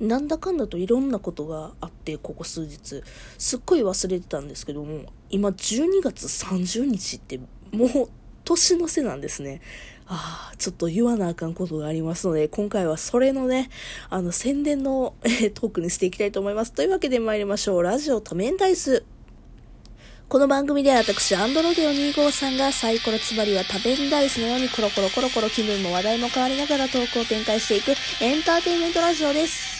[0.00, 3.02] なんだかんだといろんなことがあってここ数日
[3.36, 7.40] すっごい忘れてたんですけども今12月30日って
[7.72, 8.08] もう
[8.44, 9.60] 年の瀬なんですね
[10.10, 13.68] ああ、ちょっと言わなあかんことがありますので、今回はそれのね、
[14.08, 16.72] あの、宣伝の、え、トークにしていきたいと思います。
[16.72, 17.82] というわけで参りましょう。
[17.82, 19.04] ラジオ多面ダイス。
[20.28, 29.77] この番組では私、アンドロデオ2さんがサイコロつまりは多面ダイスのようにコロコロコロコロ気分も話題も変わりながらトークを展開していくエンターテインメントラジオです。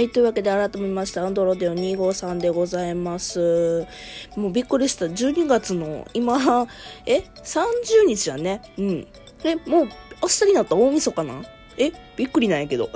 [0.00, 0.08] はい。
[0.08, 3.86] というわけで改めまして、アンドロデオ253でございます。
[4.34, 5.04] もうびっくりした。
[5.04, 6.66] 12月の今、
[7.04, 8.62] え ?30 日やね。
[8.78, 9.06] うん。
[9.44, 9.88] え、もう
[10.22, 11.42] 明日になった大晦日かな？
[11.76, 11.92] え？
[12.16, 12.88] びっくりなんやけど。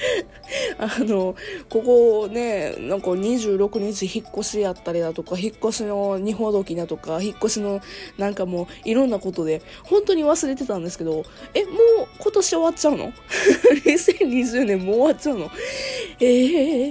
[0.78, 1.36] あの、
[1.68, 7.80] ここね、なんか26日引っ越しやったりだとか、引っ越しの二ほどきだとか、引っ越しの
[8.18, 11.76] なんかもういろんなことで、本当に忘れてたんですけど、え、もう
[12.18, 13.12] 今年終わっちゃうの
[13.84, 15.50] ?2020 年もう終わっちゃうの？
[16.20, 16.26] え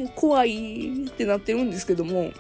[0.04, 2.32] ー、怖いってなってるんですけども、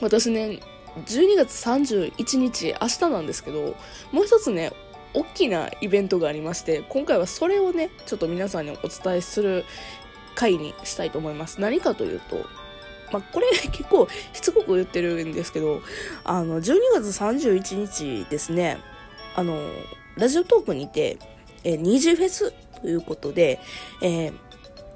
[0.00, 0.60] 私ね、
[1.06, 3.74] 12月31日、明日なんですけど、
[4.12, 4.72] もう一つね、
[5.14, 9.64] 大きなイベントがありまして、今回はそれをね、ちょっと皆さんにお伝えする
[10.34, 11.60] 回にしたいと思います。
[11.60, 12.44] 何かというと、
[13.12, 15.82] まあ、これ結構しつこく言ってるんですけど、
[16.24, 18.78] あの、12月31日ですね、
[19.36, 19.60] あの、
[20.16, 21.18] ラジオトークにて、
[21.62, 23.60] えー、二次フェスということで、
[24.02, 24.34] えー、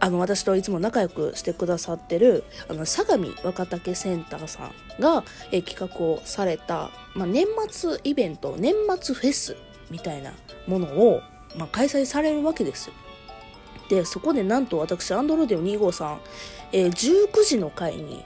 [0.00, 9.56] あの、私といつも仲良くしてくださってる、あの、相模若竹センターさんが、え、企画をされた、まあ、年末イベント、年末フェス
[9.90, 10.32] みたいな
[10.66, 11.22] ものを、
[11.56, 12.94] まあ、開催されるわけですよ。
[13.88, 16.18] で、そこでなんと私、アンドロデオ253、
[16.72, 18.22] えー、19時の会に、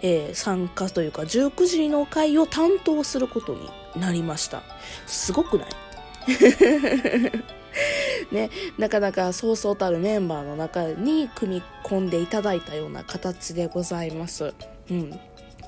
[0.00, 3.68] えー、参加というか、19時の会を担当することに
[4.00, 4.62] なりました。
[5.06, 5.68] すごくない？
[8.34, 14.54] ね、なかなかそうそうたるメンバーの中に組み込んでいただいたような形でございます。
[14.90, 15.18] うん。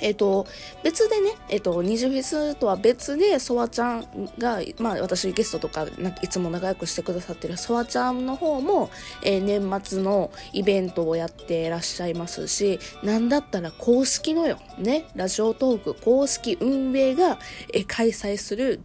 [0.00, 0.47] えっ、と、
[0.83, 5.87] 別でね、えっ、と、二次フェスとは別で、ソワちゃんが、まあ私ゲストとか
[6.22, 8.91] いつも仲良くしてくださってるソワちゃんの方も、
[9.22, 17.38] えー、年末のイベントをやってらっしゃいますし、なんだったら公式のよ、ね、ラジオトーク公式運営が、
[17.72, 18.81] え、開催する、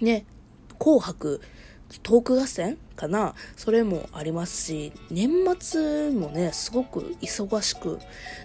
[0.00, 0.26] ね、
[0.78, 1.40] 紅白
[2.02, 7.98] トーク合戦かなそれもありますし、年末もね、すごく忙しく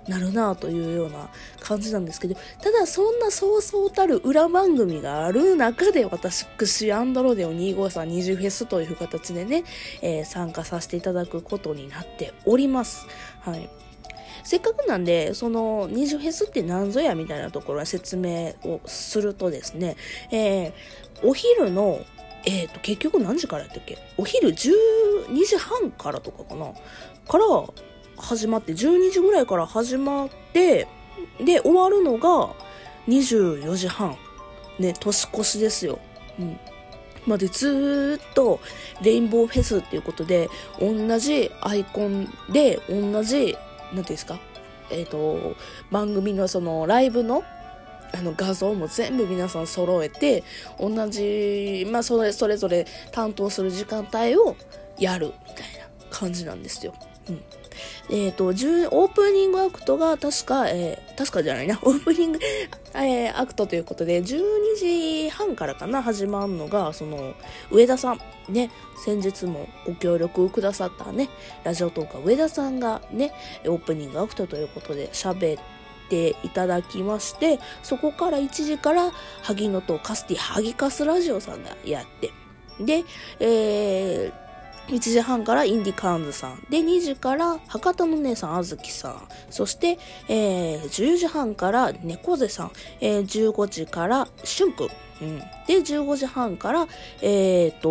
[0.07, 1.29] なるなというような
[1.59, 9.63] 感じなんですけど、ただそんなそうそうたる裏番組がある中で、私、アンドロデオ253二重フェスという形でね、
[10.01, 13.07] えー、参加させていただくことになっております。
[13.39, 13.69] はい。
[14.44, 19.95] せっかくなんで、その、二重フェスって何ぞやみたいなところは説明をするとですね、
[20.31, 20.73] えー、
[21.23, 22.00] お昼の
[22.46, 23.97] えっ、ー、と、結局何時からやったっけ？
[24.18, 26.66] お昼12時半からとかかな
[27.28, 27.46] から
[28.18, 30.88] 始まって、12時ぐらいから始まって、
[31.40, 32.53] で、終わるのが
[33.07, 34.18] 24時半。
[34.80, 36.00] ね、年越しですよ。
[36.40, 36.59] うん。
[37.28, 38.59] までずっと
[39.03, 40.50] レインボーフェスっていうことで、
[40.80, 43.56] 同じアイコンで、同じ、
[43.94, 44.40] なんていうんですか？
[44.90, 45.56] えっ、ー、と、
[45.91, 47.44] 番組のそのライブの
[48.13, 50.44] あの画像も全部皆さん揃えて、
[50.79, 54.55] 同じ、まあそれ、それぞれ担当する時間帯を
[54.97, 56.94] やるみたいな感じなんですよ。
[57.29, 57.41] うん。
[58.09, 62.39] えっ、ー、と、オープニングアクトが確か、えー、確かじゃないな、 オープニング、
[62.94, 64.44] えー、アクトということで、12
[64.77, 67.33] 時半からかな、始まるのが、その、
[67.71, 68.69] 上田さん、ね、
[69.05, 71.29] 先日もご協力くださったね、
[71.63, 73.33] ラジオトーカー上田さんがね、
[73.66, 75.63] オープニングアクトということで喋っ
[76.11, 79.11] ていただきまして、そこから1時から
[79.44, 82.31] 萩野とカスティハギカスラジオさんがやって、
[82.79, 83.05] で、
[83.39, 86.66] えー、1時半からインディカーンズさん。
[86.69, 89.27] で、2時から博多の姉さん、あずきさん。
[89.50, 92.71] そして、えー、10時半から猫背さん。
[93.00, 94.89] えー、15時からしゅんくん。
[95.21, 95.39] うん。
[95.39, 96.88] で、15時半から、
[97.21, 97.89] えーと、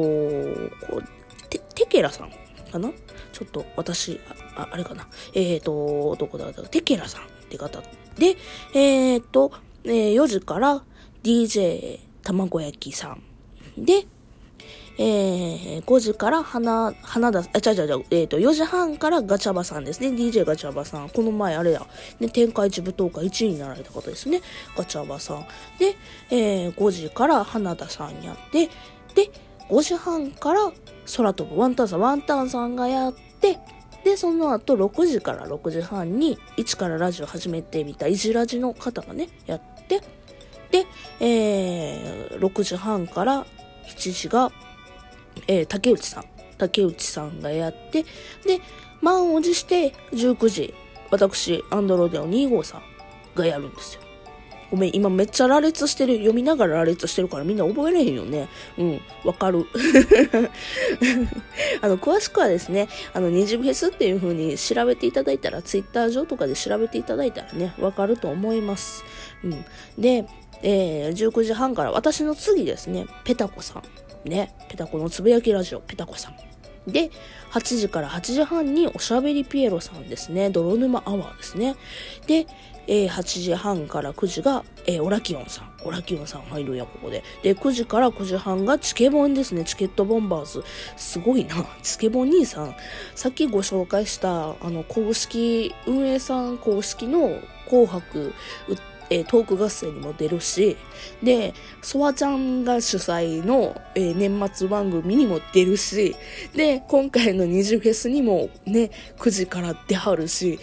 [0.86, 1.02] こ、
[1.48, 2.30] て、てけらさん
[2.70, 2.90] かな？
[3.32, 4.20] ちょっと私、
[4.56, 5.06] あ、あれかな。
[5.34, 6.52] えーと、どこだ？
[6.52, 7.80] てけらさんって方
[8.20, 8.36] で、
[8.74, 9.50] えー、っと、
[9.84, 10.82] えー、4時から
[11.22, 13.22] DJ 卵焼きさん。
[13.78, 14.06] で、
[14.98, 20.08] えー、5時から花、花田、あ、ちゃちゃちゃ、えっ、ー、と、4時半からガチャバさんですね。
[20.08, 21.08] DJ ガチャバさん。
[21.08, 21.86] この前あれや、
[22.20, 24.42] ね、天下一舞踏会1位になられた方ですね。
[24.76, 25.46] ガチャバさん。
[25.78, 25.96] で、
[26.30, 28.66] えー、5時から花田さんやって、
[29.14, 29.30] で、
[29.70, 30.70] 5時半から
[31.16, 33.58] 空飛ぶワンタンさん、ワンタンさんがやって、
[34.04, 40.00] で、その後6時から6時半に1からラジオ始めてみたいじラジの方がね、やって、
[40.70, 40.86] で、
[41.20, 43.46] えー、6時半から
[43.86, 44.52] 7時が、
[45.46, 46.24] えー、竹内さん
[46.60, 48.60] 竹内さんがやって、で、
[49.00, 50.74] 満を持して19時、
[51.10, 52.82] 私、アンドロデオ2号さん
[53.34, 54.02] がやるんですよ。
[54.70, 56.18] ごめん、今めっちゃ羅列してる。
[56.18, 58.48] 読みながら羅列してるからみんな覚えれへんよね。
[58.78, 59.66] うん、わかる。
[61.82, 69.04] あの、詳しくはですね、あの、二次フェスっていう風に調べていただいたら、ツイッター上とかで調べていただいたらね、わかると思います。
[69.42, 69.64] うん。
[69.98, 70.26] で、
[70.62, 74.28] えー、19時半から私の次ですね、ペタコさん。
[74.28, 76.49] ね、ペタコのつぶやきラジオ、ペタコさん。
[76.86, 77.10] で、
[77.52, 80.50] 8時から8時半におしゃべりピエロさんですね。
[80.50, 81.76] 泥沼アワーですね。
[82.26, 82.46] で、
[82.86, 85.70] えー、8時半から9時が、えー、オラキオンさん。
[85.84, 87.22] オラキオンさん入るや、ここで。
[87.42, 89.64] で、9時から9時半がチケボンですね。
[89.64, 90.64] チケットボンバーズ。
[90.96, 91.64] すごいな。
[91.82, 92.74] チケボン兄さん。
[93.14, 97.38] さっきご紹介した、あの、公式、運営さん公式の
[97.70, 98.34] 紅白
[99.12, 100.76] えー、トーク合戦にも出るし、
[101.22, 101.52] で、
[101.82, 106.14] ソワちゃんが主催の、えー、年末番組にも出るし、
[106.54, 110.60] で、今回の二次フェスにもね、9時から出はるし、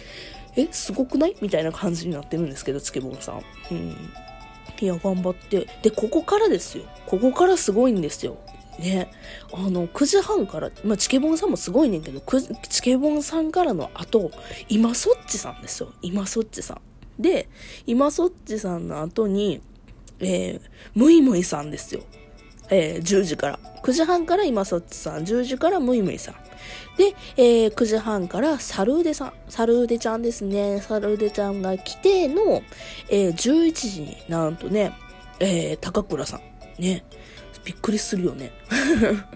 [0.56, 1.36] え、すごくない？
[1.42, 3.42] みたいな感じになってるんですけど、チケボンさん。
[3.70, 3.96] うん。
[4.80, 5.68] いや、頑張って。
[5.82, 6.84] で、ここからですよ。
[7.06, 8.38] ここからすごいんですよ。
[8.78, 9.10] ね。
[9.52, 12.22] あの、9時半から、まあ、チケボンさんもすごいねんけど、
[12.68, 14.30] チケボンさんからの後、
[14.68, 15.92] 今そっちさんですよ。
[16.00, 16.80] 今そっちさん。
[17.18, 17.48] で、
[17.86, 19.60] 今そっちさんの後に、
[20.20, 20.60] えー、
[20.94, 22.02] むいむいさんですよ。
[22.70, 23.58] えー、10時から。
[23.82, 26.34] 9時半から今そっちさん、10時からむいむいさん。
[26.96, 30.80] で、えー、9時半からサルーデさん、サルーデちゃんですね。
[30.80, 32.62] サルーデちゃんが来ての、
[33.08, 34.92] えー、11時になんとね、
[35.40, 36.82] えー、高倉さん。
[36.82, 37.04] ね。
[37.64, 38.52] びっくりするよね。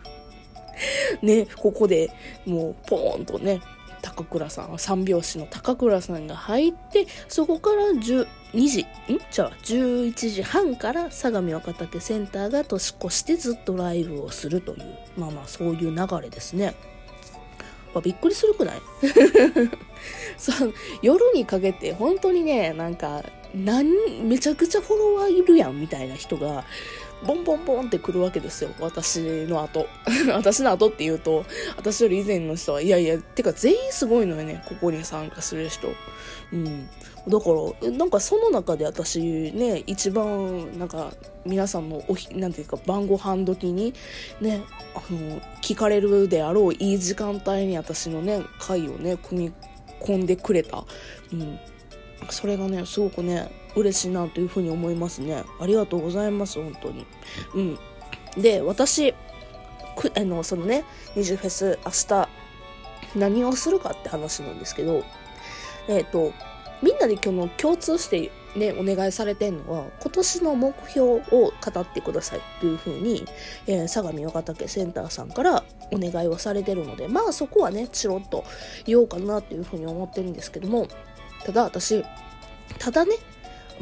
[1.23, 2.11] ね、ここで
[2.45, 3.61] もうポーンとね、
[4.03, 8.87] 高倉さん、三拍子の高倉さんが入って、そこから12時、ん？
[9.31, 16.75] じゃあ11時半から相模若竹センターが年越してずっとライブをするという、まあまあそういう流れですね。
[17.95, 18.81] まあ、びっくりするくない？
[20.39, 20.53] そ
[21.03, 23.23] 夜にかけて本当にね、なんか、
[23.55, 23.87] なん
[24.27, 26.65] めちゃくちゃフォロワーいるやんみたいな人が
[27.27, 28.71] ボンボンボンって来るわけですよ。
[28.81, 29.87] 私の後。
[30.33, 31.45] 私の後って言うと、
[31.77, 35.89] 私より以前の人は、いやいや、てか全員すごいのよね、ここに参加する人。
[36.53, 36.89] うん。
[37.29, 37.51] だか
[37.83, 39.21] ら、なんかその中で私
[39.53, 41.13] ね、一番、なんか、
[41.45, 43.95] 皆さんのおひ、なんていうか、晩ご飯時に、
[44.41, 44.63] ね、
[44.95, 49.53] あの、聞かれるであろういい時間帯に私のね、回をね、組み
[50.01, 50.85] 込んでくれた。
[51.33, 51.59] うん。
[52.31, 55.45] それがね、すごくね、嬉しいなというふうに思いますね。
[55.61, 57.07] ありがとうございます、本当に。
[57.55, 57.79] うん。
[58.43, 59.15] で、私、
[59.97, 60.85] くあの、そのね、
[61.15, 62.29] 二次フェス、明日、
[63.17, 65.05] 何をするかって話なんですけど、
[65.89, 66.33] えっ、ー、と、
[66.83, 73.25] みんなで今日の共通してね、お願いされてんのは、今年の目標を語ってくださいというふうに、
[73.67, 78.45] えー、相模若竹センターさんからお願いをされてるので、まあそこはね、チロッと
[78.85, 80.89] 言おうかなっていうふうに思ってるんですけども、
[81.45, 82.05] ただ私、
[82.79, 83.15] ただね、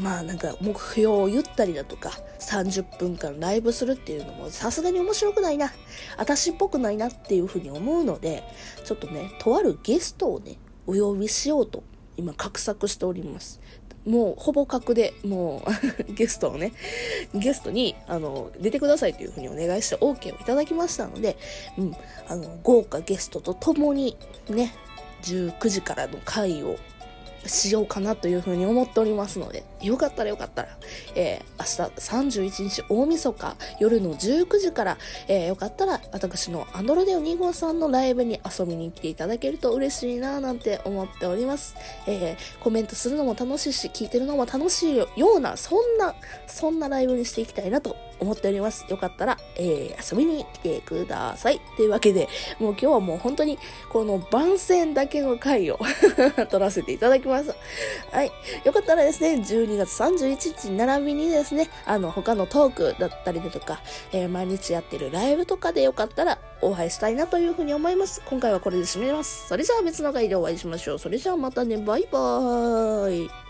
[0.01, 2.11] まあなんか目標を言ったりだとか、
[2.41, 5.73] 30分間ライブするっていうのもさすがに面白くないな。
[6.17, 8.43] 私っぽくないなっていうふうに思うので、
[8.85, 10.57] ちょっとね、とあるゲストをね、
[10.87, 11.85] お呼びしようと
[12.17, 13.61] 今画策しております。
[14.07, 15.63] もうほぼ確で、も
[16.09, 16.73] う ゲストをね、
[17.35, 21.37] ゲストに、あの、出てくださいというふうにお願いして OK をいただきましたので、
[21.77, 21.97] うん、
[22.27, 24.17] あの、豪華ゲストと共に
[24.49, 24.75] ね、
[25.23, 26.77] 19時からの会を
[27.47, 30.69] しようかなというふうに思っておりますので、よかったらよかったら、
[31.15, 41.75] えー、明日31日大晦日夜の19時から、えー、よかったら私のアンドロデオ2号さんのライブに遊びに来ていただけると嬉しいなぁなんて思っております。
[42.07, 45.07] えー、コメントするのも楽しいし、聞いてるのも楽しいよ
[45.37, 46.15] うな、そんな、
[46.47, 48.87] そんなライブにしていきたいなと思っております。
[48.89, 51.61] よかったら、えー、遊びに来てください。
[51.77, 53.59] というわけで、もう今日はもう本当に、
[53.89, 55.79] この番宣だけの回を
[56.51, 57.55] 撮らせていただきます。
[58.13, 58.33] はい。
[58.65, 63.81] よかったらですね、12月31日並びにですね、あの、他のトークだったりだとか、
[64.13, 68.23] えー、毎日やってるライブとかでよかったらお会いしたいなというふうに思います。
[68.27, 69.49] 今回はこれで締めます。
[69.49, 70.99] それじゃあ別の回でお会いしましょう。
[70.99, 73.50] それじゃあまたね、バイバーイ。